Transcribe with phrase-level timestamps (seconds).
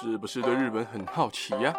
[0.00, 1.74] 是不是对日本很好奇呀？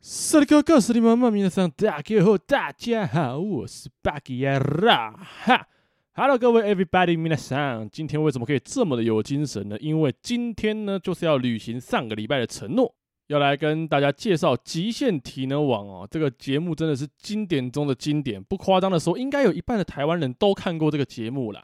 [0.00, 5.68] 萨利哥哥，萨利妈妈，皆さん大家好，大家好，我是巴基亚拉哈。
[6.14, 9.76] Hello，各位 everybody，皆さん，今天为什么可以这么的有精神呢？
[9.78, 12.94] 因为今天呢，就是要履行上个礼拜的承诺。
[13.29, 21.63] 要来跟大家介绍《极限体能王》哦，这个节目真的是经典中的经典，不夸张的说，应该有一半的台湾人都看过这个节目啦。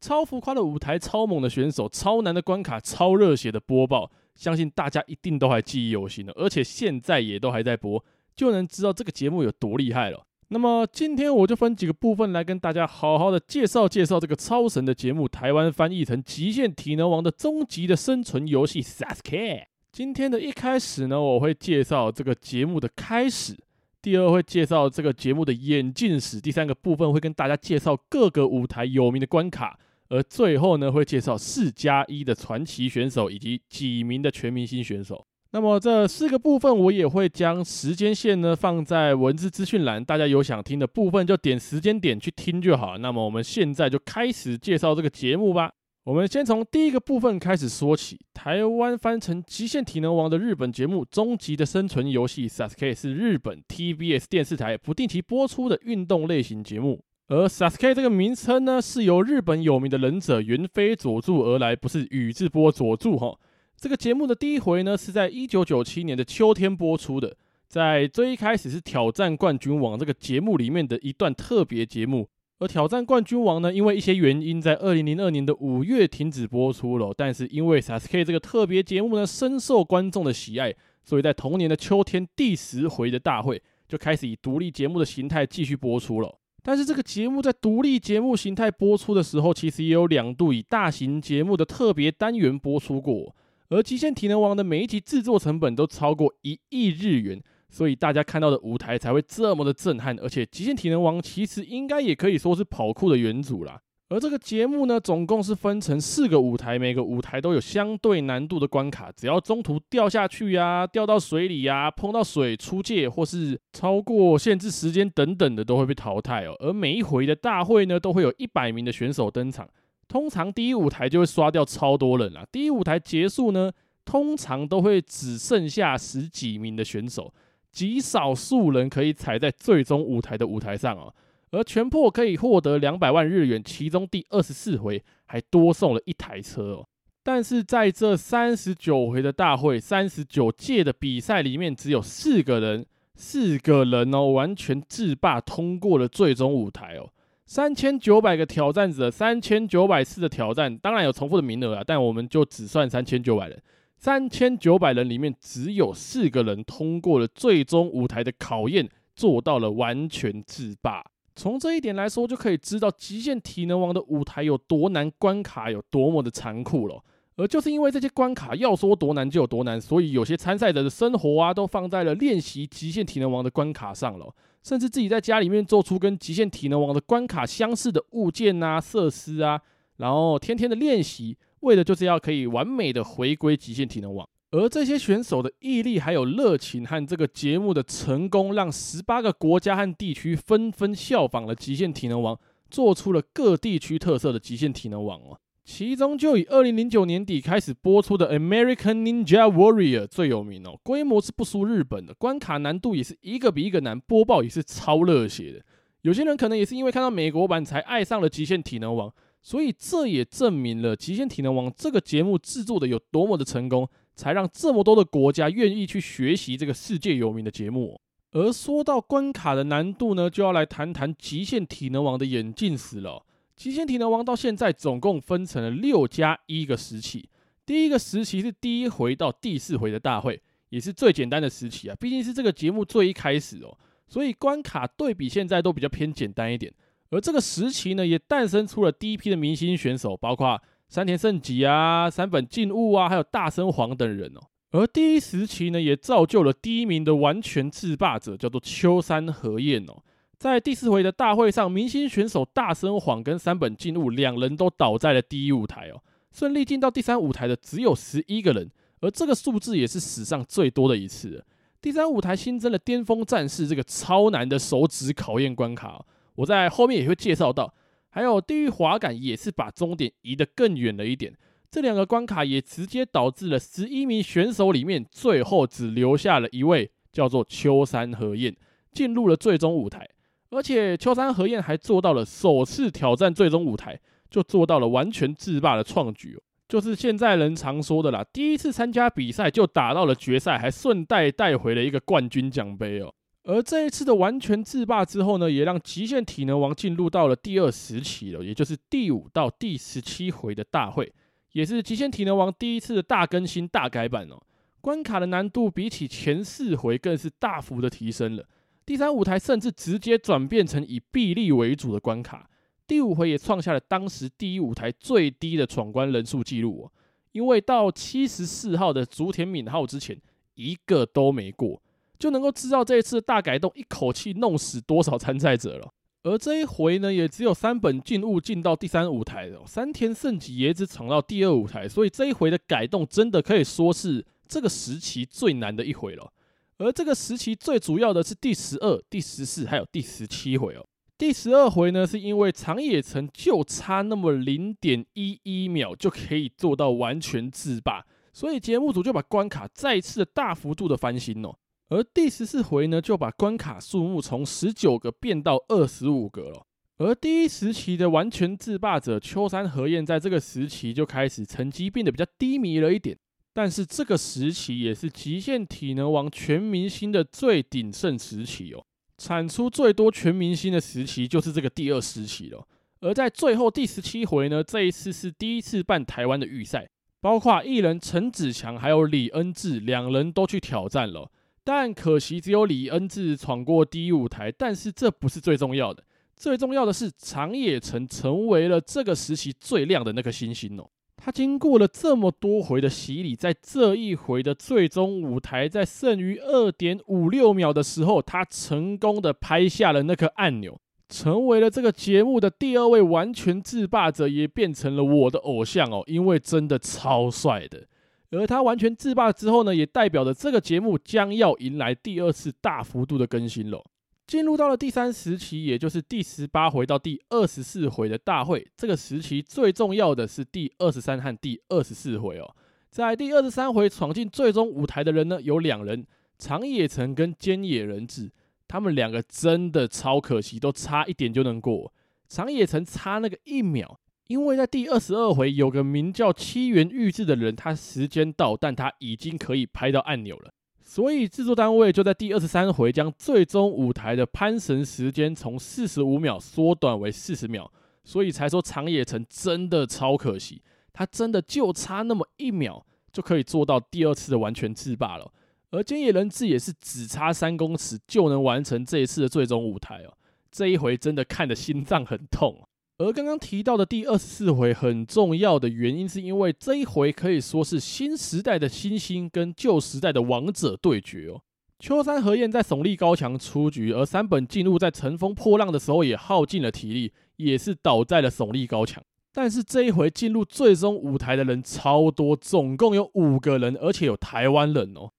[0.00, 10.26] 超浮夸的舞台，超猛的选手，超难的关卡，超热血的播报，相信大家一定都还记忆犹新的，而且现在也都还在播，就能知道这个节目有多厉害了。
[10.48, 19.73] 那么今天我就分几个部分来跟大家好好的介绍介绍这个超神的节目，台湾翻译成《极限体能王》的终极的生存游戏 Sasuke。
[19.94, 23.54] 今天的一开始呢，我会介绍这个节目的开始；
[24.02, 29.78] 第二会介绍这个节目的演进史；第三个部分会跟大家介绍各个舞台有名的关卡；
[30.08, 35.24] 而最后呢，会介绍四加一的传奇选手以及几名的全明星选手。
[35.52, 42.98] 那么这四个部分，我也会将时间线呢放在文字资讯栏，大家有想听的部分就点时间点去听就好。
[42.98, 45.70] 那么我们现在就开始介绍这个节目吧。
[46.04, 48.20] 我们先从第一个部分开始说起。
[48.34, 57.02] 台湾翻成《极限体能王》的日本节目《终极的生存游戏》（Sasuke） 是日本 TBS 电视台不定期播出的运动类型节目。
[57.28, 63.38] 而 Sasuke 这个名称呢，是由日本有名的忍者猿飞佐助而来，不是宇智波佐助哈。
[63.78, 67.34] 这个节目的第一回呢，是在一九九七年的秋天播出的，
[67.66, 72.28] 在最一开始是挑战冠军王这个节目里面的一段特别节目。
[72.60, 77.12] 而挑战冠军王呢，因为一些原因，在二零零二年的五月停止播出了。
[77.16, 80.72] 但是因为 SSK 这个特别节目呢，深受观众的喜爱，
[81.04, 86.38] 所以在同年的秋天第十回的大会就开始以独立节目的形态继续播出了。
[86.62, 93.34] 但是这个节目在独立节目形态播出的时候，其实也有两度以大型节目的特别单元播出过。
[93.68, 97.42] 而极限体能王的每一集制作成本都超过一亿日元。
[97.74, 103.80] 所以大家看到的舞台才会这么的震撼，而且《极限体能王》其实应该也可以说是跑酷的元祖啦。
[104.10, 116.54] 而这个节目呢，总共是分成四个舞台，每个舞台都有相对难度的关卡，只要中途掉下去呀、掉到水里呀、碰到水出界或是超过限制时间等等的，都会被淘汰哦。
[116.60, 119.68] 而每一回的大会呢，都会有一百名的选手登场，
[120.06, 122.46] 通常第一舞台就会刷掉超多人啦。
[122.52, 123.72] 第一舞台结束呢，
[124.04, 127.32] 通常都会只剩下十几名的选手。
[127.74, 131.12] 极少数人可以踩在最终舞台的舞台上哦，
[131.50, 136.86] 而全破可以获得两百万日元，其中第二十四回还多送了一台车哦。
[137.24, 142.86] 但是在这三十九回的大会，三十九届的比赛里面，只有四个人，
[143.16, 147.10] 四个人哦，完全制霸通过了最终舞台哦。
[147.46, 153.60] 三千九百个挑战者，三千九百次的挑战，当然有重复的名额啊，但我们就只算三千九百人。
[153.96, 161.02] 三千九百人里面，只有四个人通过了最终舞台的考验，做到了完全制霸。
[161.34, 167.02] 从这一点来说，就可以知道极限体能王的舞台有多难，关卡有多么的残酷了。
[167.36, 174.32] 而就是因为这些关卡要说多难就有多难，所以有些参赛者的生活啊，都放在了练习极限体能王的关卡上了，
[174.62, 179.60] 甚至自己在家里面做出跟极限体能王的关卡相似的物件啊、设施啊，
[179.96, 181.36] 然后天天的练习。
[181.64, 192.38] 为的就是要可以完美的回归极限体能王，而这些选手的毅力还有热情和这个节目的成功，让十八个国家和地区纷纷效仿了极限体能王，
[192.70, 195.38] 做出了各地区特色的极限体能王哦。
[195.64, 205.64] 其中就以二零零九年底开始播出的 American Ninja Warrior 最有名哦，规模是不输日本的，关卡难度也是一个比一个难，播报也是超热血的。
[206.02, 209.10] 有些人可能也是因为看到美国版才爱上了极限体能王。
[209.44, 218.00] 所以这也证明了《极限体能王》这个节目制作的有多么的成功，才让这么多的国家愿意去学习这个世界有名的节目。
[218.32, 223.10] 而说到关卡的难度呢，就要来谈谈《极限体能王》的演进史了。
[223.54, 227.28] 《极限体能王》到现在总共分成了六加一个时期。
[227.66, 230.40] 第一个时期是第一回到第四回的大会，
[230.70, 233.76] 也是最简单的时期啊，毕竟是这个节目最一开始哦，
[234.08, 236.72] 所以关卡对比现在都比较偏简单一点。
[237.14, 244.40] 而这个时期呢，也诞生出了第一批的明星选手，包括山田圣己啊、山本进悟啊，还有大森晃等人哦。
[244.72, 250.02] 而第一时期呢，也造就了第一名的完全制霸者，叫做秋山和彦哦。
[250.38, 256.02] 在第四回的大会上，明星选手大森晃跟山本进悟两人都倒在了第一舞台哦。
[256.32, 258.68] 顺利进到第三舞台的只有十一个人，
[259.00, 261.44] 而这个数字也是史上最多的一次。
[261.80, 266.04] 第三舞台新增了巅峰战士这个超难的手指考验关卡。
[266.36, 267.74] 我在后面也会介绍到。
[268.10, 271.34] 还有地狱滑杆也是把终点移得更远了一点。
[271.68, 278.54] 这两个关卡也直接导致了十一名选手里面，最后只留下了一位，叫做秋山和彦，
[278.92, 280.08] 进入了最终舞台。
[280.50, 283.98] 而且秋山和彦还做到了首次挑战最终舞台，
[284.30, 293.12] 就做到了完全制霸的创举，就是现在人常说的啦，第一次参加比赛就打到了决赛，还顺带带回了一个冠军奖杯哦。
[293.44, 301.12] 而这一次的完全制霸之后呢，也让极限体能王进入到了第二时期了，也就是第五到第十七回的大会。
[301.52, 304.42] 也是极限体能王第一次的大更新、大改版哦。
[304.80, 308.44] 关卡的难度比起前四回更是大幅的提升了。
[308.84, 312.50] 第三舞台甚至直接转变成以臂力为主的关卡。
[312.86, 316.92] 第五回也创下了当时第一舞台最低的闯关人数记录哦。
[317.32, 320.20] 因为到七十四号的竹田敏浩之前，
[320.54, 321.80] 一个都没过，
[322.18, 325.92] 就能够知道这一次的大改动一口气弄死多少参赛者了。
[326.22, 336.32] 而这一回呢，也只有三本进物进到第三舞台了，三田胜己也只闯到第二舞台，所以这一回的改动真的可以说是这个时期最难的一回了。
[336.78, 340.86] 而这个时期最主要的是第十二、第十四还有第十七回哦。
[341.18, 351.54] 第十二回呢，是因为长野城就差那么零点一一秒就可以做到完全制霸，所以节目组就把关卡再次的大幅度的翻新哦。
[351.88, 356.66] 而第十四回呢，就把关卡数目从十九个变到二十五个了。
[356.96, 363.18] 而第一时期的完全制霸者秋山和彦，在这个时期就开始成绩变得比较低迷了一点。
[363.52, 368.84] 但是这个时期也是极限体能王全明星的最鼎盛时期哦，
[369.18, 372.66] 产出最多全明星的时期就是这个第二时期了。
[373.00, 376.88] 而在最后第十七回呢，这一次是第一次办台湾的预赛，
[377.20, 381.30] 包括艺人陈子强还有李恩智两人都去挑战了。
[381.64, 386.04] 但可惜只有李恩智闯过第一舞台，但是这不是最重要的，
[386.36, 390.90] 最重要的是长野城成为了这个时期最亮的那颗星星哦。
[391.16, 400.78] 他经过了这么多回的洗礼，在这一回的最终舞台，在剩余二点五六秒的时候，他成功的拍下了那颗按钮，
[401.08, 407.86] 成为了这个节目的第二位完全制霸者，也变成了我的偶像哦，因为真的超帅的。
[408.34, 413.84] 而他完全制霸之后呢，也代表着这个节目将要迎来第二次大幅度的更新了。
[414.26, 418.66] 进入到了第三时期，也就是第十八回到第二十四回的大会。
[418.76, 422.56] 这个时期最重要的是第二十三和第二十四回哦。
[422.90, 426.06] 在第二十三回闯进最终舞台的人呢，有两人：
[426.38, 428.30] 长野城跟菅野人志。
[428.66, 431.92] 他们两个真的超可惜，都差一点就能过。
[432.26, 434.00] 长野城差那个一秒。
[434.28, 440.50] 因为在第二十二回，有个名叫七原裕志的人，他时间到，但他已经可以拍到按钮了，
[440.82, 447.70] 所以制作单位就在第二十三回将最终舞台的攀绳时间从四十五秒缩短为四十秒，
[448.02, 450.62] 所以才说长野城真的超可惜，
[450.92, 455.30] 他真的就差那么一秒就可以做到第二次的完全制霸了，
[455.70, 460.16] 而菅野人志也是只差三公尺就能完成这一次的最终舞台哦，
[460.50, 462.66] 这一回真的看得心脏很痛。
[462.96, 471.40] 而刚刚提到的第二十四回很重要的原因，是因为这一回可以说是新时代的新星跟旧时代的王者对决哦。
[471.80, 479.02] 秋山和彦在耸立高墙出局，而山本进入在乘风破浪的时候也耗尽了体力，也是倒在了耸立高墙。
[479.32, 485.10] 但是这一回进入最终舞台的人超多，总共有五个人，而且有台湾人哦。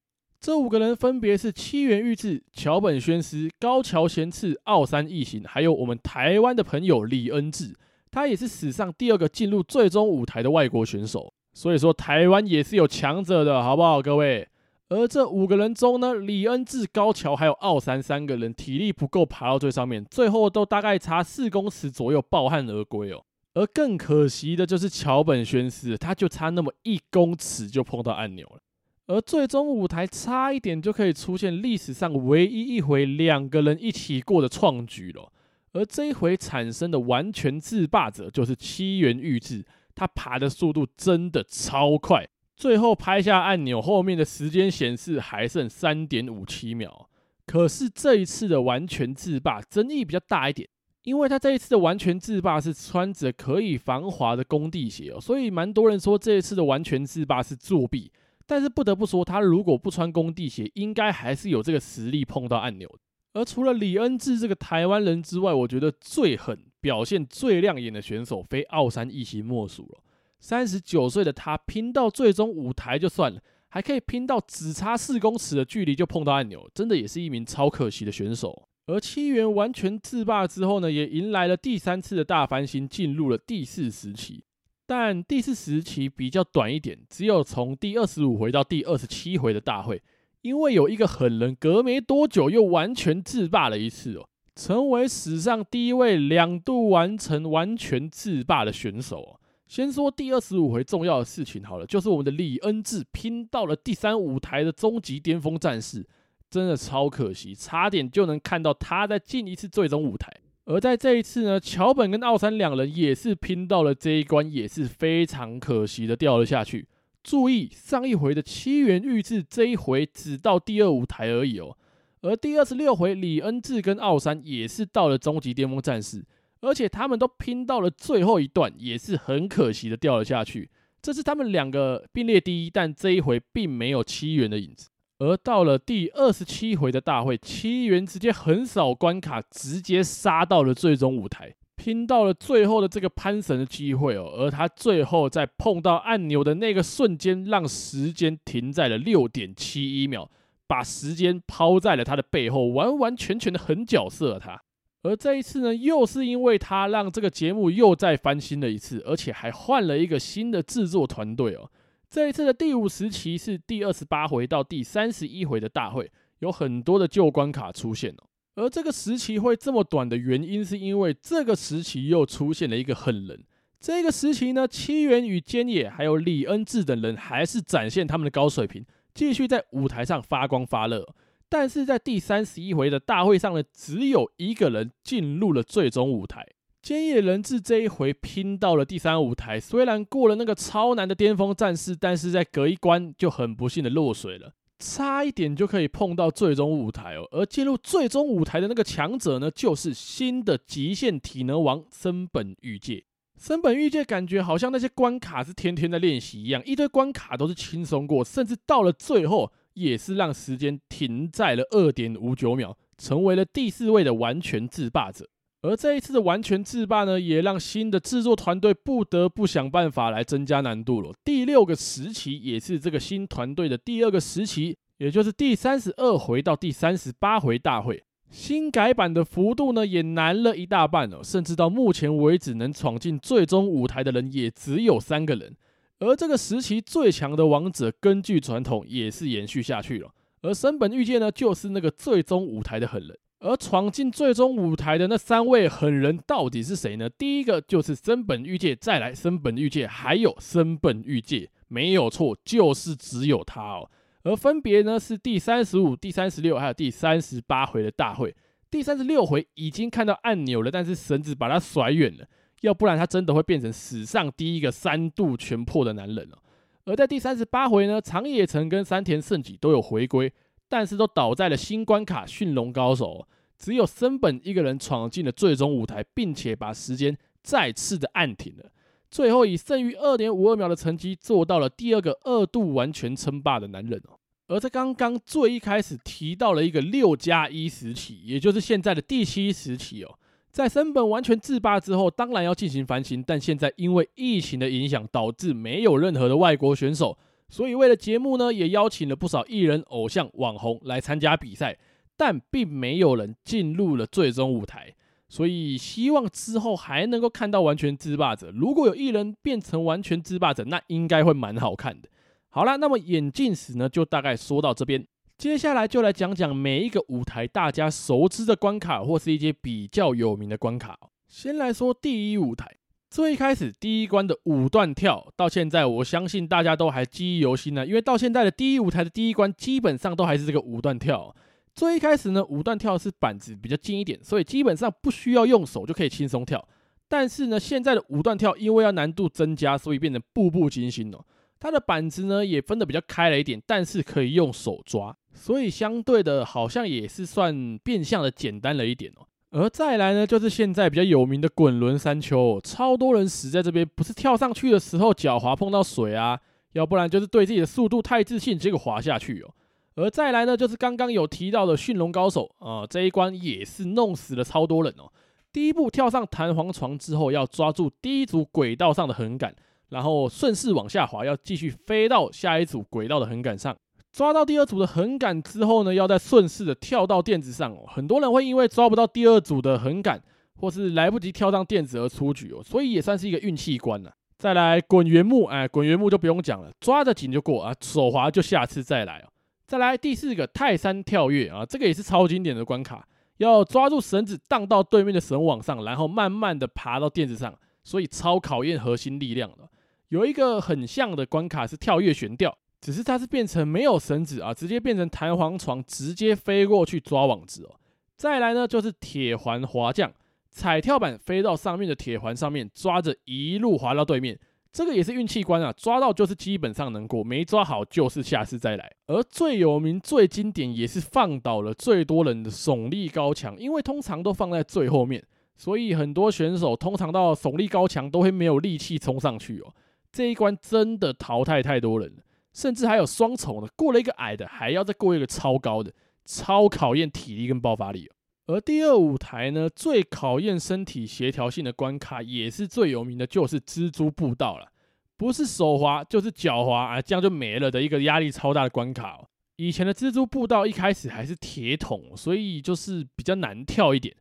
[0.46, 7.76] 这五个人分别是七原裕志、桥本宣司、高桥贤次、奥山义行，还有我们台湾的朋友李恩智，
[8.12, 11.34] 他也是史上第二个进入最终舞台的外国选手。
[11.54, 14.48] 所以说台湾也是有强者的，好不好，各位？
[14.90, 23.26] 而这五个人中呢，李恩智、高桥还有奥山三个人体力不够爬到最上面，最后都大概差四公尺左右抱憾而归哦。
[23.56, 28.60] 而更可惜的就是桥本宣司，他就差那么一公尺就碰到按钮了。
[29.08, 35.32] 而最终舞台差一点就可以出现历史上唯一一回两个人一起过的创举了。
[35.74, 47.10] 而这一回产生的完全制霸者就是七原裕志，他爬的速度真的超快，最后拍下按钮后面的时间显示还剩三点五七秒。
[47.46, 50.68] 可是这一次的完全制霸争议比较大一点，
[51.04, 58.12] 因为他这一次的完全制霸是穿着可以防滑的工地鞋哦，所以蛮多人说这一次的完全制霸是作弊。
[58.48, 62.90] 但是不得不说，他如果不穿工地鞋，应该还是有这个实力碰到按钮。
[63.34, 70.00] 而除了李恩智这个台湾人之外，我觉得最狠、表现最亮眼的选手，非奥山一行莫属了。
[70.40, 78.70] 三十九岁的他，拼到最终舞台就算了，还可以拼到只差四公尺的距离就碰到按钮，真的也是一名超可惜的选手。
[78.86, 84.44] 而七元完全制霸之后呢，也迎来了第三次的大翻新，进入了第四时期。
[84.88, 90.02] 但第四时期比较短一点，只有从第二十五回到第二十七回的大会，
[90.42, 99.40] 因为有一个狠人隔没多久又完全制霸了一次哦，成为史上第一位两度完成完全制霸的选手哦。
[99.68, 106.06] 先说第二十五回重要的事情好了，就是我们的李恩智拼到了第三舞台的终极巅峰战士，
[106.52, 110.32] 真的超可惜，差点就能看到他在进一次最终舞台。
[110.66, 116.88] 而在这一次呢，桥本跟奥山两人也是拼到了这一关，也是非常可惜的掉了下去。
[117.24, 121.78] 注意上一回的七元玉置，这一回只到第二舞台而已哦。
[122.22, 126.26] 而第二十六回李恩智跟奥山也是到了终极巅峰战士。
[126.62, 130.68] 而且他们都拼到了最后一段，也是很可惜的掉了下去。
[131.00, 134.90] 这是他们两个并列第一，但这一回并没有七元的影子。
[135.20, 144.30] 而到了第二十七回的大会，七元直接横扫关卡，直接杀到了最终舞台，拼到了最后的这个潘神的机会哦。
[144.38, 150.30] 而他最后在碰到按钮的那个瞬间，让时间停在了六点七一秒，
[150.68, 154.62] 把时间抛在了他的背后，完完全全的狠角色了他。
[155.04, 161.70] 而这一次呢，又是因为他让这个节目又再翻新了一次，而且还换了一个新的制作团队哦。
[162.16, 168.24] 这一次的第五时期是第二十八回到第三十一回的大会，有很多的旧关卡出现哦。
[168.56, 173.44] 而这个时期会这么短的原因，是因为这个时期又出现了一个狠人。
[173.82, 181.06] 这个时期呢，七元与菅野还有李恩智等人还是展现他们的高水平，继续在舞台上发光发热。
[181.50, 186.48] 但是在第三十一回的大会上呢，只有一个人进入了最终舞台。
[186.86, 197.28] 坚野人质这一回拼到了第三舞台，虽然过了那个超难的巅峰战士，但是在隔一关就很不幸的落水了，差一点就可以碰到最终舞台哦。
[197.32, 203.04] 而进入最终舞台的那个强者呢，就是新的极限体能王森本裕介。
[203.36, 209.52] 森本裕介感觉好像那些关卡是天天在练习一样，一堆关卡都是轻松过，甚至到了最后。
[209.74, 215.28] 也是让时间停在了二点五九秒，成为了第四位的完全制霸者。
[215.66, 221.12] 而这一次的完全制霸呢，也让新的制作团队不得不想办法来增加难度了。
[221.24, 228.04] 第六个时期也是这个新团队的第二个时期，也就是第三十二回到第三十八回大会。
[228.30, 235.56] 新改版的幅度呢，也难了一大半哦，甚至到目前为止能闯进最终舞台的人也只有三个人。
[236.00, 240.12] 而这个时期最强的王者，根据传统也是延续下去了。
[240.42, 243.18] 而森本裕介呢，就是那个最终舞台的狠人。
[243.40, 247.10] 而闯进最终舞台的那三位狠人到底是谁呢？
[247.10, 253.90] 第一个就是森本裕介，再来森本裕介，还有森本裕介，没有错，就是只有他哦。
[254.24, 258.36] 而分别呢是第三十五、第三十六，还有第三十八回的大会。
[258.72, 262.26] 第三十六回已经看到按钮了，但是绳子把他甩远了。
[262.62, 266.40] 要不然他真的会变成史上第一个三度全破的男人了。
[266.86, 270.34] 而在第三十八回呢，长野城跟山田胜己都有回归，
[270.68, 278.72] 但是都倒在了新关卡驯龙高手，只有森本一个人闯进了最终舞台，并且把时间再次的按停了，
[279.10, 284.20] 最后以剩余二点五二秒的成绩做到了第二个二度完全称霸的男人哦。
[284.48, 290.20] 而在刚刚最一开始提到了一个六加一时期，也就是现在的第七时期哦。
[290.52, 297.18] 在森本完全制霸之后，当然要进行反省，但现在因为疫情的影响，导致没有任何的外国选手，
[297.56, 301.78] 所以为了节目呢，也邀请了不少艺人、偶像、网红来参加比赛，
[302.18, 304.94] 但并没有人进入了最终舞台。
[305.30, 308.52] 所以希望之后还能够看到完全制霸者。
[308.52, 312.10] 如果有艺人变成完全制霸者，那应该会蛮好看的。
[312.50, 315.08] 好啦，那么眼镜史呢，就大概说到这边。
[315.38, 321.00] 接下来就来讲讲每一个舞台大家熟知的关卡，或是一些比较有名的关卡。
[321.30, 322.70] 先来说第一舞台，
[323.16, 327.88] 最一开始第一关的五段跳，到现在我相信大家都还记忆犹新呢。
[327.88, 331.34] 因为到现在的第一舞台的第一关，基本上都还是这个五段跳。
[331.74, 336.68] 最一开始呢，五段跳是板子比较近一点，所以基本上不需要用手就可以轻松跳。
[337.08, 341.24] 但是呢，现在的五段跳因为要难度增加，所以变成步步惊心哦。
[341.58, 349.26] 它的板子呢也分得比较开了一点，但是可以用手抓，所以相对的好像也是算变相的简单了一点哦。
[349.58, 356.38] 而再来呢，就是现在比较有名的滚轮山丘，超多人死在这边，不是跳上去的时候脚滑碰到水啊，
[356.74, 359.54] 要不然就是对自己的速度太自信，结果滑下去哦。
[359.96, 365.10] 而再来呢，就是刚刚有提到的驯龙高手啊，这一关也是弄死了超多人哦。
[365.54, 369.56] 第一步跳上弹簧床之后，要抓住第一组轨道上的横杆。
[369.88, 373.74] 然后顺势往下滑，要继续飞到下一组轨道的横杆上。
[374.16, 377.84] 抓到第二组的横杆之后呢，要再顺势的跳到垫子上哦。
[377.86, 380.24] 很多人会因为抓不到第二组的横杆，
[380.56, 384.14] 或是来不及跳上垫子而出局哦，所以也算是一个运气关了。
[384.38, 389.28] 再来滚圆木，哎，滚圆木就不用讲了，抓得紧就过啊，手滑就下次再来哦。
[389.68, 393.06] 再来第四个泰山跳跃啊，这个也是超经典的关卡，
[393.40, 397.54] 要抓住绳子荡到对面的绳网上，然后慢慢的爬到垫子上，
[397.84, 399.68] 所以超考验核心力量的。
[400.08, 402.58] 有一个很像的关卡是跳跃悬吊。
[402.86, 407.80] 只是它是变成没有绳子啊，直接变成弹簧床，直接飞过去抓网子哦。
[408.16, 410.14] 再来呢，就是铁环滑降，
[410.52, 414.38] 踩跳板飞到上面的铁环上面，抓着一路滑到对面。
[414.72, 418.92] 这个也是运气关啊，抓到就是基本上能过，没抓好就是下次再来。
[419.08, 425.26] 而最有名、最经典，也是放倒了最多人的耸立高墙，因为通常都放在最后面，
[425.58, 429.74] 所以很多选手通常到耸立高墙都会没有力气冲上去哦。
[430.12, 432.22] 这一关真的淘汰太多人了。
[432.56, 435.92] 甚至还有双重的，过了一个矮的，还要再过一个超高的，
[436.24, 438.10] 超考验体力跟爆发力。
[438.48, 444.72] 而第二舞台呢，最考验身体协调性的关卡，也是最有名的，就是蜘蛛步道了。
[445.18, 449.28] 不是手滑就是脚滑啊，这样就没了的一个压力超大的关卡哦。
[449.58, 454.16] 以前的蜘蛛步道一开始还是铁桶，所以就是比较难跳一点。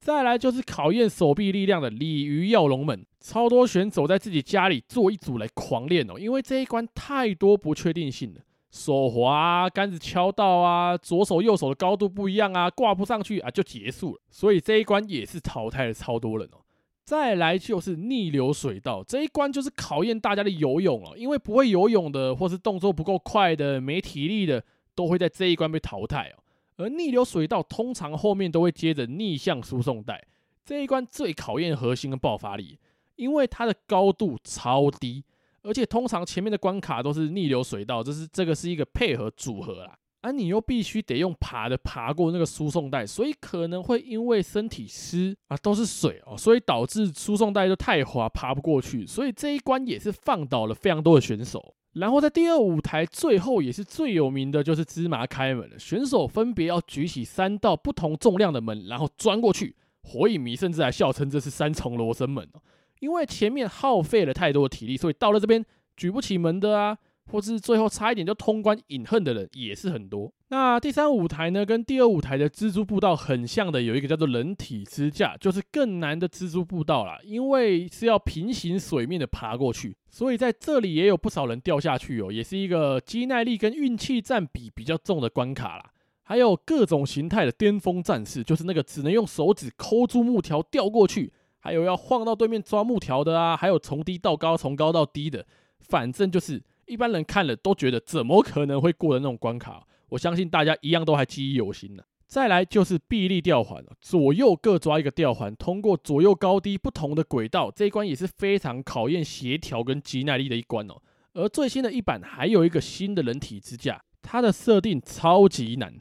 [0.00, 8.40] 再来就是考验手臂力量的鲤鱼跃龙门，超多选手在自己家里做一组来狂练哦，因为这一关太多不确定性了，
[8.70, 16.64] 手滑啊，杆子敲到啊，左手右手的高度不一样啊，挂不上去啊就结束了，所以这一关也是淘汰了超多人哦。
[17.04, 24.64] 再来就是逆流水道，这一关就是考验大家的游泳哦，因为不会游泳的或是动作不够快的、没体力的，
[24.94, 26.40] 都会在这一关被淘汰哦。
[26.80, 30.24] 而逆流水道通常后面都会接着逆向输送带，
[30.64, 32.78] 这一关最考验核心跟爆发力，
[33.16, 35.22] 因为它的高度超低，
[35.62, 51.74] 而且通常前面的关卡都是逆流水道，这是这个是一个配合组合啦，而你又必须得用爬的爬过那个输送带，所以可能会因为身体湿啊都是水哦，所以导致输送带就太滑爬不过去，所以这一关也是放倒了非常多的选手。
[51.94, 59.76] 然后在第二舞台最后也是最有名的就是芝麻开门了，选手分别要举起三道不同重量的门，然后钻过去。
[60.02, 62.62] 火影迷甚至还笑称这是三重罗生门哦，
[63.00, 65.64] 因为前面耗费了太多的体力，所以到了这边
[65.96, 66.98] 举不起门的啊。
[67.30, 70.32] 或是最后差一点就通关隐恨的人也是很多。
[70.52, 85.92] 那第三舞台呢，跟第二舞台的蜘蛛步道很像的，有一个叫做人体支架，就是更难的蜘蛛步道啦，因为是要平行水面的爬过去，所以在这里也有不少人掉下去哦，也是一个肌耐力跟运气占比比较重的关卡啦。
[86.24, 95.46] 还有各种形态的巅峰战士，就是那个只能用手指抠住木条掉过去，还有要晃到对面抓木条的啊，还有从低到高，从高到低的，
[95.78, 96.60] 反正就是。
[96.86, 102.02] 一般人看了都觉得怎么可能会过的那种关卡，我相信大家一样都还记忆犹新呢。
[102.26, 110.94] 再来就是臂力吊环，左右各抓一个吊环，通过左右高低不同的轨道，这一关也是非常考验协调跟肌耐力的一关哦。
[111.32, 115.92] 而最新的一版还有一个新的人体支架，它的设定超级难，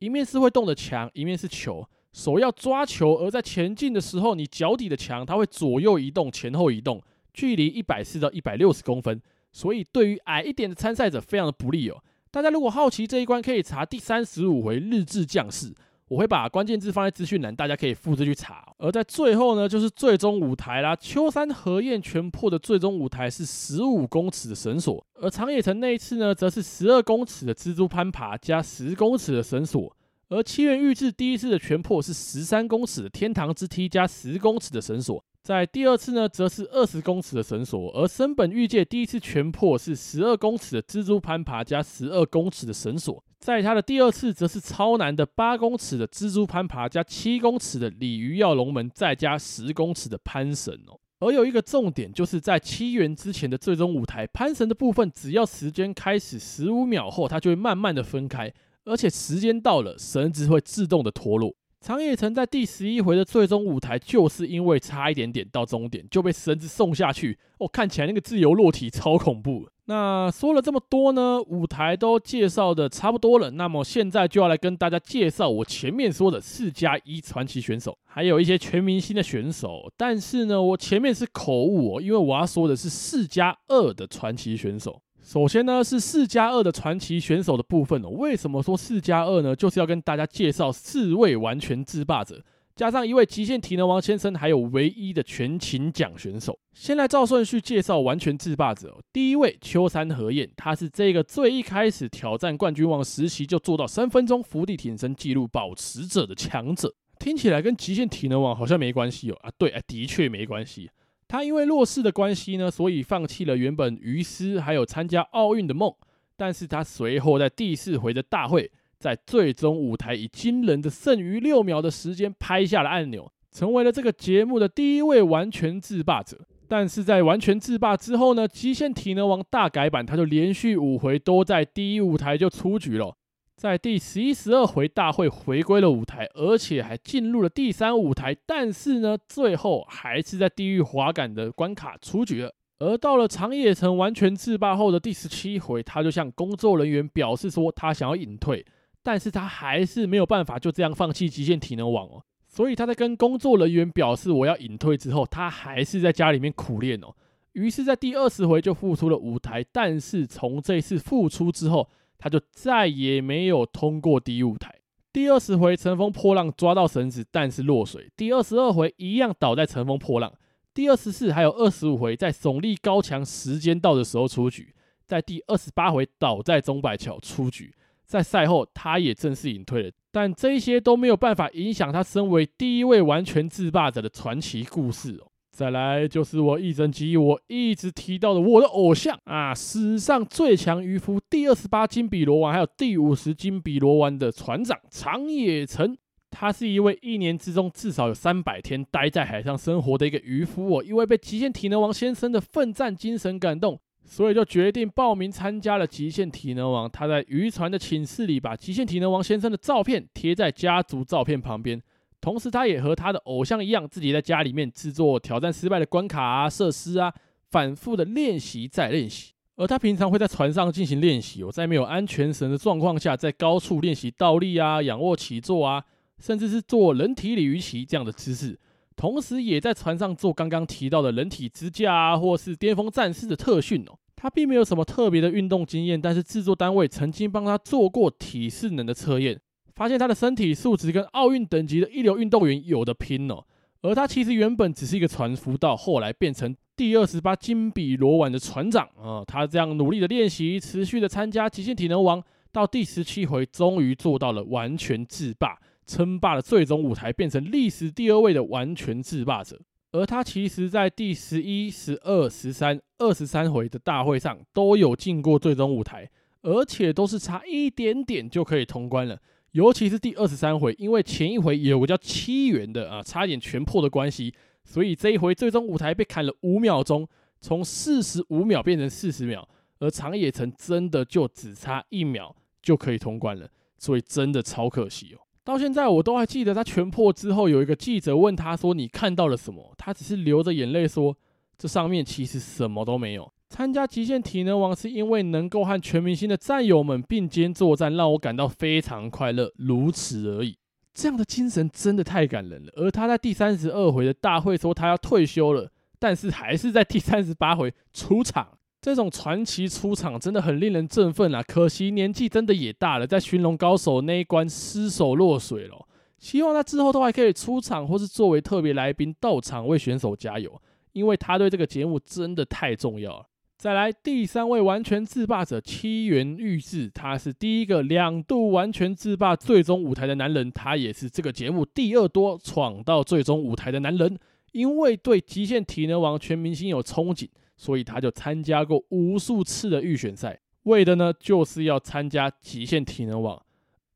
[0.00, 7.00] 一面是会动的墙，一面是球，手要抓球，而在前进的时候，你脚底的墙它会左右移动、前后移动，
[7.32, 9.22] 距离一百四到一百六十公分。
[9.52, 12.02] 所以对于矮一点的参赛者非常的不利哦。
[12.36, 15.74] 大家如果好奇这一关，可以查第三十五回日志将士，
[16.06, 18.62] 我会把关键字放在资讯栏，大家可以复制去查。
[18.76, 20.94] 而在最后呢，就是最终舞台啦。
[20.94, 29.96] 秋山和彦拳破的最终舞台是十五公尺的绳索，而长野城那一次呢，则是十二公尺的蜘蛛攀爬加十公尺的绳索。
[30.28, 35.24] 而七原裕志第一次的拳破是十三公尺的天堂之梯加十公尺的绳索。
[35.46, 50.98] 在第二次呢，则是二十公尺的绳索，而森本裕介第一次拳破是十二公尺的蜘蛛攀爬加十二公尺的绳索，在他的第二次则是超难的八公尺的蜘蛛攀爬加七公尺的鲤鱼跃龙门，再加十公尺的攀绳哦。
[51.20, 58.52] 而有一个重点，就是在七元之前的最终舞台攀绳的部分，只要时间开始十五秒后，它就会慢慢的分开，
[58.84, 61.54] 而且时间到了，绳子会自动的脱落。
[61.86, 67.38] 长野城在第十一回的最终舞台，就是因为差一点点到终点就被绳子送下去。
[67.58, 69.68] 哦，看起来那个自由落体超恐怖。
[69.84, 73.52] 那说了这么多呢，舞台都介绍的差不多了。
[73.52, 79.88] 那么现在就要来跟大家介绍我前面说的四加一传奇选手，还有一些全明星的选手。
[79.96, 85.00] 但是呢，我前面是口误哦，因为我要说的是四加二的传奇选手。
[85.26, 88.10] 首先呢，是四加二的传奇选手的部分哦。
[88.10, 89.56] 为什么说四加二呢？
[89.56, 92.40] 就是要跟大家介绍四位完全制霸者。
[92.76, 96.56] 加上一位极限体能王先生，还有唯一的全勤奖选手。
[96.74, 99.02] 先来照顺序介绍完全制霸者哦。
[99.12, 106.94] 第一位秋山和彦，他是这个最一开始挑战冠军王实习就做到三分钟伏地挺身记录保持者的强者。
[107.18, 109.36] 听起来跟极限体能王好像没关系哦。
[109.42, 110.88] 啊，对啊，的确没关系。
[111.28, 115.92] 他因为弱势的关系呢，所以放弃了原本鱼狮还有参加奥运的梦。
[116.36, 126.38] 但是他随后在第四回的大会，在最终舞台以惊人的剩余六秒的时间拍下了按钮，成为了这个节目的第一位完全制霸者。
[126.68, 133.16] 但是在完全制霸之后呢，极限体能王大改版，他就连续五回都在第一舞台就出局了。
[133.56, 142.52] 在第十一、十二回大会回归了舞台，而且还进入了第三舞台，但是呢，最后还是在地狱滑杆的关卡出局了。
[142.78, 148.62] 而到了长野城完全制霸后的第十七回，他就向工作人员表示说他想要隐退，
[149.02, 152.22] 但是他还是没有办法就这样放弃极限体能王哦。
[152.46, 157.14] 所以他在跟工作人员表示我要隐退之后，他还是在家里面苦练哦。
[157.52, 161.88] 于是，在第二十回就复出了舞台，但是从这次复出之后，
[162.18, 164.74] 他就再也没有通过第一舞台。
[165.12, 168.10] 第二十回乘风破浪抓到绳子，但是落水。
[168.16, 170.32] 第二十二回一样倒在乘风破浪。
[170.74, 174.74] 第二十四还有二十五回在耸立高墙，时间到的时候出局。
[175.06, 177.74] 在第二十八回倒在钟摆桥出局。
[178.04, 185.32] 在赛后他也正式隐退了，但这些都没有办法影响他身为第一位完全制霸者的传奇故事哦。
[185.56, 195.96] 再来就是我一整集我一直提到的我的偶像啊，史上最强渔夫，第二十八金比罗丸，还有第五十金比罗丸的船长长野城。
[196.30, 206.86] 他是一位一年之中至少有三百天待在海上生活的一个渔夫哦，因为被极限体能王先生的奋战精神感动，所以就决定报名参加了极限体能王。
[206.90, 211.80] 他在渔船的寝室里把极限体能王先生的照片贴在家族照片旁边。
[212.20, 217.12] 同时，他也和他的偶像一样，自己在家里面制作挑战失败的关卡啊、设施啊，
[217.50, 219.32] 反复的练习再练习。
[219.56, 225.82] 而他平常会在船上进行练习，我在没有安全绳的状况下，在高处练习倒立啊、仰卧起坐啊，
[226.18, 228.58] 甚至是做人体鲤鱼旗这样的姿势。
[228.96, 233.98] 同时，也在船上做刚刚提到的人体支架啊，或是巅峰战士的特训哦。
[234.14, 239.40] 他并没有什么特别的运动经验，但是制作单位曾经帮他做过体适能的测验。
[239.76, 243.44] 发现他的身体素质跟奥运等级的一流运动员有的拼哦，
[243.82, 249.22] 而他其实原本只是一个船夫，到后来变成第二十八金比罗碗的船长啊。
[249.26, 259.60] 他这样努力的练习，持续的参加极限体能王，到第十七回终于做到了完全制霸，称霸了最终舞台，变成历史第二位的完全制霸者。
[259.92, 266.10] 而他其实在第十一、十二、十三、二十三回的大会上都有进过最终舞台，
[266.42, 269.18] 而且都是差一点点就可以通关了。
[269.56, 277.08] 尤其是第二十三回，因为前一回有个叫七元的啊，差点全破的关系，所以这一回最终舞台被砍了五秒钟，
[277.40, 285.24] 从四十五秒变成四十秒，而长野城真的就只差一秒就可以通关了，所以真的超可惜哦。
[285.42, 291.16] 到现在我都还记得他全破之后，有一个记者问他说：“你看到了什么？”他只是流着眼泪说
[291.56, 300.56] ：“这上面其实什么都没有。”参加极限体能王是因为能够和全明星的战友们并肩作战，让我感到非常快乐，如此而已。
[300.92, 302.72] 这样的精神真的太感人了。
[302.74, 308.48] 而他在第三十二回的大会说他要退休了，但是还是在第三十八回出场。
[308.82, 311.42] 这种传奇出场真的很令人振奋啊！
[311.42, 315.86] 可惜年纪真的也大了，在寻龙高手那一关失手落水了。
[316.18, 320.60] 希望他之后都还可以出场，或是作为特别来宾到场为选手加油，
[320.92, 323.26] 因为他对这个节目真的太重要了。
[323.56, 334.18] 再来第三位完全制霸者七原裕志，他是第一个两度完全制霸最终舞台的男人，他也是这个节目第二多闯到最终舞台的男人。
[334.52, 343.42] 因为对极限体能王全明星有憧憬，所以他就参加过无数次的预选赛，为的呢就是要参加极限体能王。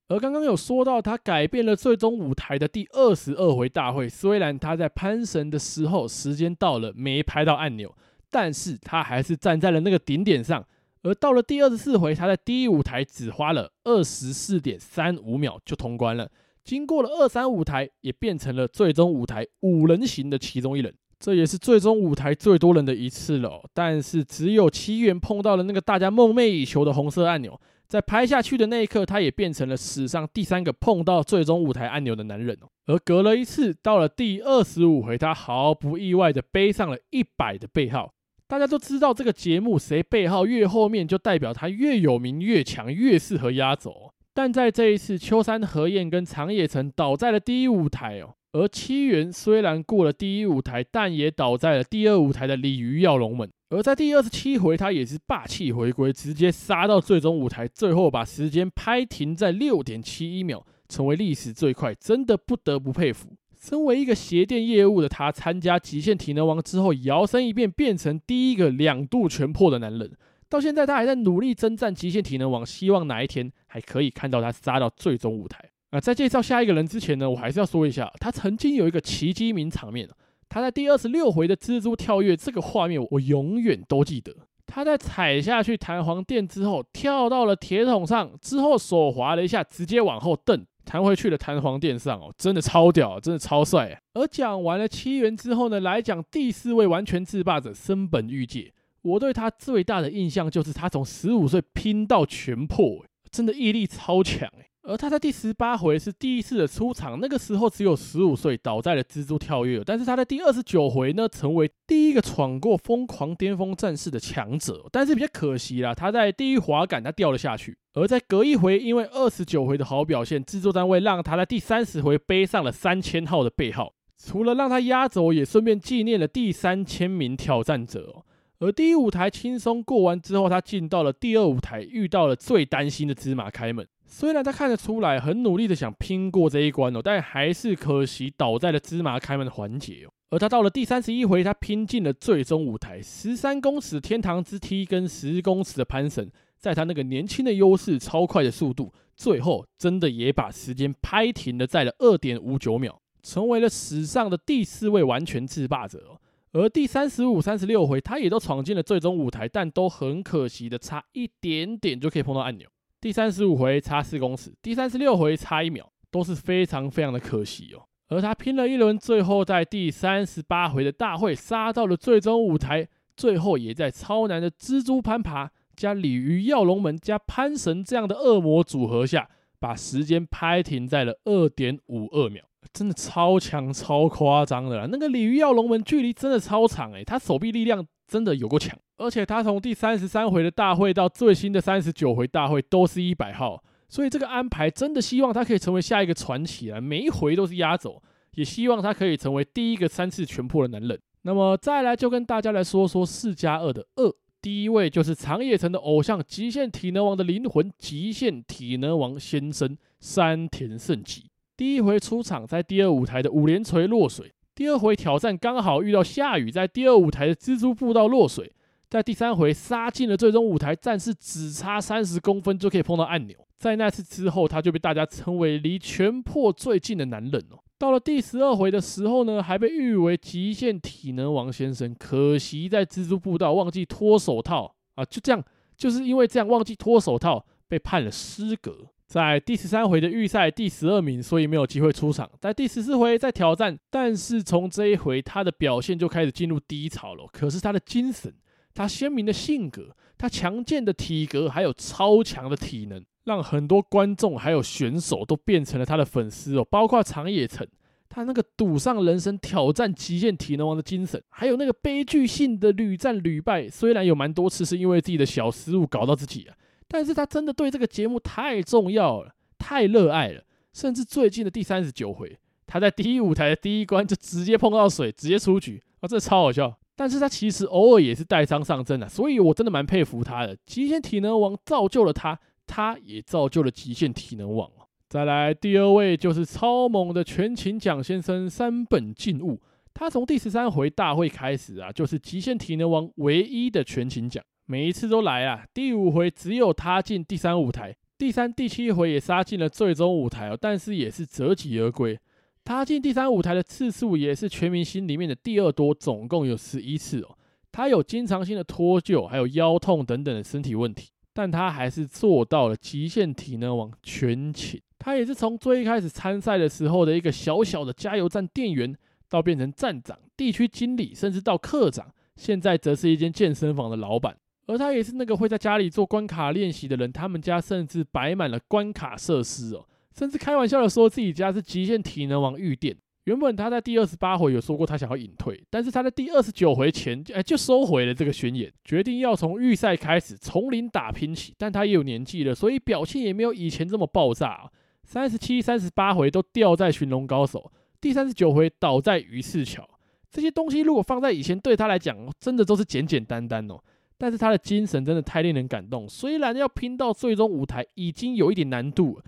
[0.09, 7.95] 而刚刚有说到他改变了最终舞台的第二十二回大会，虽然他在攀绳的时候时间到了没拍到按钮。
[8.31, 10.65] 但是他还是站在了那个顶点上，
[11.03, 16.31] 而到了第二十四回，他在第一舞台只花了二十四点三五秒就通关了。
[16.63, 23.63] 经过了二三舞台，也变成了最终舞台五人行的其中一人，这也是最终舞台最多人的一次了。
[23.75, 27.61] 但是只有七元碰到了那个大家梦寐以求的红色按钮。
[27.89, 32.69] 在拍下去的那一刻，他也变成了史上第三个碰到最终舞台按钮的男人哦。
[32.87, 38.15] 而隔了一次，到了第二十五回，他毫不意外的背上了一百的背号。
[38.51, 44.13] 大家都知道这个节目，谁背号越后面，就代表他越有名、越强、越适合压轴。
[44.35, 53.49] 但在这一次，秋山和彦跟长野诚倒在了第一舞台哦，而七元虽然过了第一舞台，但也倒在了第二舞台的鲤鱼跃龙门。
[53.69, 63.29] 而在第二十七回，他也是霸气回归，直接杀到最终舞台，最后把时间拍停在六点七一秒，成为历史最快，真的不得不佩服。
[63.61, 70.11] 身为一个鞋垫业务的他，参加极限体能王之后，摇身一变变成第一个两度全破的男人。
[70.49, 75.63] 到现在，他还在努力征战极限体能王，希望哪一天还可以看到他杀到最终舞台。
[75.91, 80.09] 啊，在介绍下一个人之前呢，我还是要说一下，他曾经有一个奇迹名场面。
[80.49, 84.35] 他在第二十六回的蜘蛛跳跃这个画面，我永远都记得。
[84.67, 94.01] 他在踩下去弹簧垫之后，跳到了铁桶上，之后手滑了一下，直接往后蹬，弹回去的弹簧垫上哦，真的超屌，真的超帅。
[94.15, 98.73] 而讲完了七元之后呢，来讲第四位完全制霸者森本裕介。
[99.03, 104.67] 我对他最大的印象就是他从十五岁拼到全破，真的毅力超强诶。
[104.83, 109.83] 而他在第十八回是第一次的出场，那个时候只有十五岁，倒在了蜘蛛跳跃。
[109.85, 114.87] 但是他在第二十九回呢，成为第一个闯过疯狂巅峰战士的强者。
[114.91, 117.77] 但是比较可惜啦，他在第一滑杆他掉了下去。
[117.95, 128.25] 而在隔一回，因为二十九回的好表现，制作单位让他在第三十回背上了三千号的背号，除了让他压轴，也顺便纪念了第三千名挑战者。
[128.61, 133.87] 而第一舞台轻松过完之后，他进到了第二舞台，遇到了最担心的芝麻开门。
[134.07, 140.07] 虽然他看得出来很努力的想拼过这一关哦，但还是可惜倒在了芝麻开门的环节。
[140.31, 156.21] 而他到了第三十一回，他拼进了最终舞台，十三公尺天堂之梯跟十公尺的攀绳，在他那个年轻的优势、超快的速度，最后真的也把时间拍停了在了二点五九秒，成为了史上的第四位完全制霸者。
[156.53, 162.69] 而第三十五、三十六回，他也都闯进了最终舞台，但都很可惜的差一点点就可以碰到按钮。
[163.01, 167.87] 第三十五回差四公尺，第三十六回差一秒，都是非常非常的可惜哦。
[168.09, 179.27] 而他拼了一轮，最后在第三十八回的大会杀到了最终舞台，最后也在超难的蜘蛛攀爬加鲤鱼跃龙门加潘神这样的恶魔组合下，
[179.59, 184.87] 把时间拍停在了二点五二秒，真的超强超夸张的啦！
[184.93, 188.79] 那个鲤鱼跃龙门距离真的超长诶，他手臂力量真的有够强。
[188.99, 196.79] 而且他从第三十三回的大会到最新的三十九回大会都是一百号，所以这个安排真的希望他可以成为下一个传奇啊！
[196.79, 198.03] 每一回都是压轴，
[198.35, 201.01] 也希望他可以成为第一个三次全破的男人。
[201.23, 204.13] 那么再来就跟大家来说说四加二的二，
[204.43, 211.31] 第一位就是长野城的偶像，极限体能王的灵魂，极限体能王先生山田胜己。
[211.57, 218.51] 第一回出场在第二舞台的五连锤落水，第二回挑战刚好遇到下雨，在第二舞台的蜘蛛步道落水。
[218.89, 223.37] 在第三回杀进了最终舞台，战士只差三十公分就可以碰到按钮。
[223.57, 227.59] 在那次之后，他就被大家称为离全破最近的男人哦。
[227.81, 231.95] 到了第十二回的时候呢，还被誉为极限体能王先生。
[231.95, 235.43] 可惜在蜘蛛步道忘记脱手套啊，就这样，
[235.79, 238.87] 就是因为这样忘记脱手套，被判了失格。
[239.07, 242.31] 在第十三回的预赛第十二名，所以没有机会出场。
[242.39, 247.27] 在第十四回再挑战，但是从这一回他的表现就开始进入低潮了。
[247.33, 248.31] 可是他的精神。
[248.73, 256.65] 他鲜明的性格，他强健的体格，还有超强的体能，让很多观众还有选手都变成了他的粉丝哦。
[256.65, 257.67] 包括长野城，
[258.09, 266.57] 他那个赌上人生挑战极限体能王的精神，还有那个悲剧性的屡战屡败，虽然有蛮多次是因为自己的小失误搞到自己啊，
[266.89, 270.43] 但是他真的对这个节目太重要了，太热爱了。
[270.73, 276.79] 甚至最近的第三十九回，他在第一舞台的第一关就直接碰到水，直接出局啊，这超好笑。
[276.95, 280.57] 但是他其实偶尔也是带伤上阵的，所以我真的蛮佩服他的。
[280.67, 282.39] 极限体能王造就了他，
[282.71, 284.71] 他也造就了极限体能王。
[285.09, 289.61] 再来第二位就是超猛的全勤奖先生山本进悟，
[289.93, 295.67] 他从第十三回大会开始啊，就是极限体能王唯一的全勤奖，每一次都来啊。
[295.75, 302.17] 第五回只有他进第三舞台，第三、第七回也杀进了最终舞台哦，但是也是折戟而归。
[302.63, 307.37] 他进第三舞台的次数也是全明星里面的第二多，总共有十一次哦。
[307.73, 314.81] 他有经常性的脱臼，还有腰痛等等的身体问题，但他还是做到了极限体能王全勤。
[314.99, 318.95] 他也是从最一开始参赛的时候的一个小小的加油站店员，
[319.29, 324.37] 到变成站长、地区经理，甚至到课长，现在则是一间健身房的老板。
[324.67, 329.87] 而他也是那个会在家里做关卡练习的人，他们家甚至摆满了关卡设施哦。
[330.17, 332.97] 甚至开玩笑的说自己家是极限体能王御殿。
[333.25, 341.55] 原本他在第二十八回有说过他想要隐退，但是他在第二十九回前就哎就收回了这个宣言，决定要从预赛开始从零打拼起。
[341.59, 344.71] 但他也有年纪了，所以表现也没有以前这么爆炸。
[345.03, 349.89] 三十七、三十八回都掉在寻龙高手，第三十九回倒在鱼刺桥，
[350.31, 353.79] 这些东西如果放在以前，对他来讲真的都是简简单单哦。
[354.17, 359.21] 但是他的精神真的太令人感动，虽然要拼到最终舞台已经有一点难度，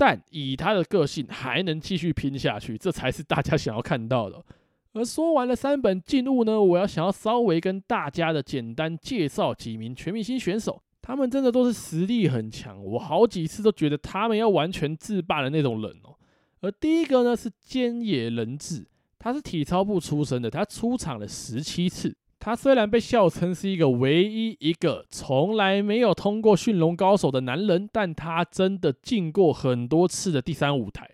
[0.00, 4.42] 但以他的个性还能继续拼下去，这才是大家想要看到的。
[4.94, 16.16] 而说完了三本进入呢，我要想要稍微跟大家的简单介绍几名全明星选手，他们真的都是实力很强，我好几次都觉得他们要完全制霸的那种人哦。
[16.62, 18.86] 而第一个呢是菅野仁志，
[19.18, 22.16] 他是体操部出身的，他出场了十七次。
[22.40, 31.08] 他虽然被笑称是一个唯一一个从来没有通过驯龙高手的男人，但他真的进过很多次的第三舞台。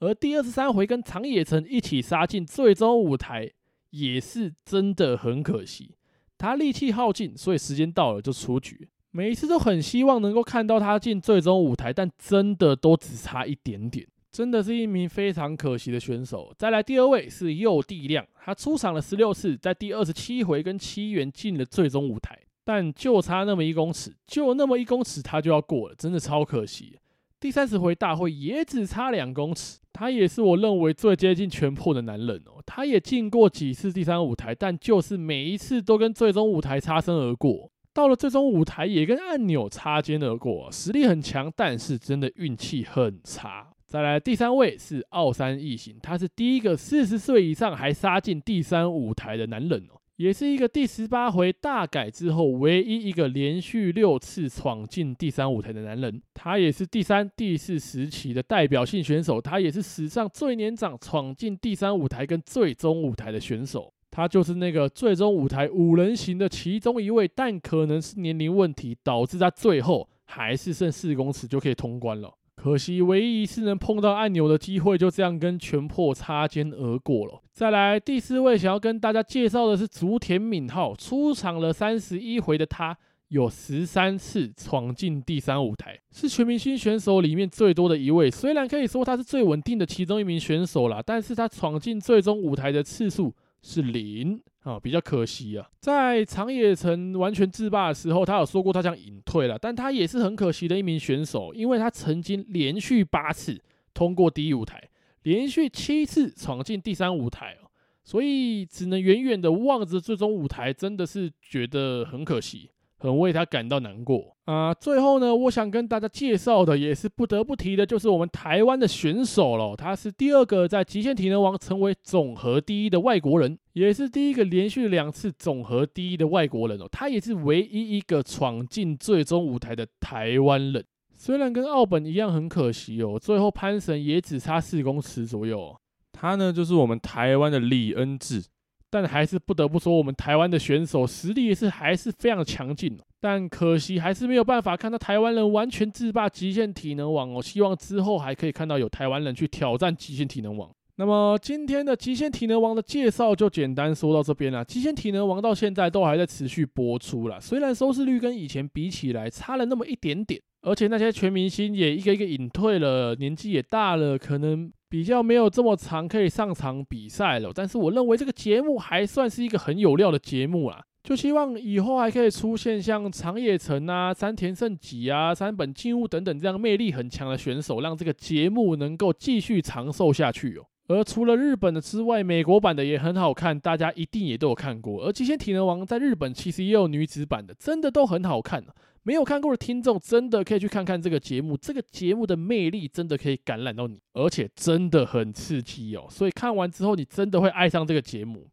[0.00, 3.48] 而第二十三回跟长野城一起杀进最终舞台，
[3.90, 5.94] 也是真的很可惜。
[6.36, 8.88] 他力气耗尽，所以时间到了就出局。
[9.12, 14.04] 每一次都很希望能够看到他进最终舞台，但真的都只差一点点。
[14.32, 16.52] 真的是一名非常可惜的选手。
[16.56, 26.98] 再来第二位是右地亮，他出场了十六次，在第二十七回跟七元进了最终舞台，但就差那么一公尺，就那么一公尺他就要过了，真的超可惜。
[27.38, 32.62] 第三十回大会也只差两公尺，他也是我认为最接近全破的男人哦。
[32.64, 37.70] 他也进过几次第三舞台，但就是每一次都跟最终舞台擦身而过。
[37.92, 43.71] 到了最终舞台也跟按钮擦肩而过，实力很强，但是真的运气很差。
[43.92, 56.22] 再来第三位是奥山义行，他是第一个四十岁以上还杀进第三舞台的男人哦，也是一个第十八回大改之后唯一一个连续六次闯进第三舞台的男人。
[56.32, 63.92] 他也是第三、第四时期的代表性选手，他也是史上最年长闯进第三舞台跟最终舞台的选手。
[64.10, 72.32] 他就是那个最终舞台五人行的其中一位，但可能是年龄问题导致他最后还是剩四公尺就可以通关了。
[72.62, 77.42] 可惜，唯一一次能碰到按钮的机会，就这样跟全破擦肩而过了。
[77.52, 82.96] 再来第四位，想要跟大家介绍的是竹田敏浩，出场了三十一回的他，
[83.30, 88.30] 有十三次闯进第三舞台，是全明星选手里面最多的一位。
[88.30, 94.40] 虽然可以说他是最稳定的其中一名选手啦，但是他闯进最终舞台的次数是零。
[94.64, 103.60] 啊、比较可惜啊，在长野城完全制霸的时候，他有说过他想隐退了，但他也是很可惜的一名选手，因为他曾经连续八次
[103.92, 104.88] 通过第一舞台，
[105.24, 107.66] 连续七次闯进第三舞台哦，
[108.04, 112.70] 所以只能远远的望着最终舞台，真的是觉得很可惜。
[113.02, 114.72] 很为他感到难过啊！
[114.72, 119.74] 最后呢，我想跟大家介绍的也是不得不提的，就是我们台湾的选手了。
[119.74, 126.86] 他是第二个在极限体能王成为总和第一的外国人，也是第一个连续两次总和第一的外国人哦。
[126.92, 130.84] 他也是唯一一个闯进最终舞台的台湾人。
[131.16, 135.76] 虽然跟奥本一样很可惜哦，最后潘神也只差四公尺左右。
[136.12, 138.44] 他呢，就是我们台湾的李恩智。
[138.92, 142.94] 但还是不得不说，我们台湾的选手实力是还是非常强劲。
[143.22, 147.40] 但可惜还是没有办法看到台湾人完全制霸极限体能王哦。
[147.40, 150.70] 希望之后还可以看到有台湾人去挑战极限体能王。
[150.96, 154.62] 那么今天的极限体能王的介绍就简单说到这边了。
[154.62, 164.70] 极限体能王到现在都还在持续播出了，虽然收视率跟以前比起来差了那么一点点，而且那些全明星也一个一个隐退了，年纪也大了，可能。
[164.92, 170.84] 比较没有这么长可以上场比赛了，但是我认为这个节目还算是一个很有料的节目啦。
[171.02, 180.66] 就希望以后还可以出现像长野城啊、山田胜己啊、三本静物等等这样魅力很强的选手，让这个节目能够继续长寿下去哦。
[180.88, 185.04] 而除了日本的之外，美国版的也很好看，大家一定也都有看过。
[185.04, 188.62] 而极限体能王在日本其实也有女子版的，真的都很好看。
[189.04, 191.56] 没有看过的听众，真的可以去看看这个节目。
[191.56, 196.06] 这个节目的魅力真的可以感染到你，而且真的很刺激哦。
[196.08, 198.46] 所以看完之后，你真的会爱上这个节目。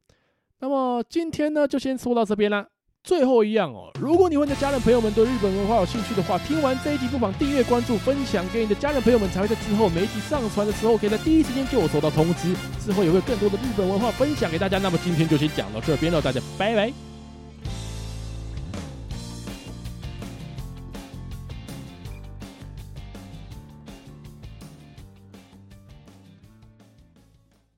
[0.59, 2.67] 那么今天呢，就先说到这边啦。
[3.01, 12.53] 最后一样哦，如果你和你的家人朋友们对日本文化有兴趣的话，听完这一集不妨订阅、关注、分享给你的家人朋友们，才会在之后每一集上传的时候，可以在第一时间就有收到通知。
[12.77, 14.79] 之后也会有更多的日本文化分享给大家。
[14.79, 17.08] 那么今天就先讲到这边了，大家拜拜。